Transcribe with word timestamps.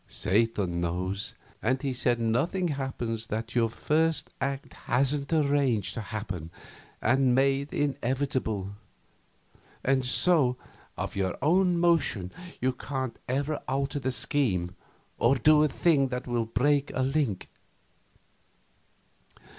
Satan 0.09 0.81
knows, 0.81 1.35
and 1.61 1.79
he 1.79 1.93
said 1.93 2.19
nothing 2.19 2.69
happens 2.69 3.27
that 3.27 3.53
your 3.53 3.69
first 3.69 4.31
act 4.41 4.73
hasn't 4.89 5.31
arranged 5.31 5.93
to 5.93 6.01
happen 6.01 6.49
and 7.03 7.35
made 7.35 7.71
inevitable; 7.71 8.71
and 9.85 10.03
so, 10.03 10.57
of 10.97 11.15
your 11.15 11.37
own 11.43 11.77
motion 11.77 12.31
you 12.59 12.71
can't 12.73 13.19
ever 13.29 13.61
alter 13.67 13.99
the 13.99 14.11
scheme 14.11 14.75
or 15.19 15.35
do 15.35 15.61
a 15.61 15.67
thing 15.67 16.07
that 16.07 16.25
will 16.25 16.45
break 16.45 16.89
a 16.95 17.03
link. 17.03 17.47